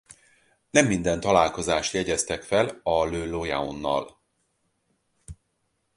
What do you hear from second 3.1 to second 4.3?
Loyonnal.